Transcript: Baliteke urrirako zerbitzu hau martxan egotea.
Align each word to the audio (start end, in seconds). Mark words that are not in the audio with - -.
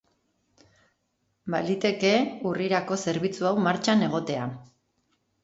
Baliteke 1.55 2.13
urrirako 2.53 2.99
zerbitzu 3.09 3.51
hau 3.51 3.53
martxan 3.69 4.09
egotea. 4.09 4.51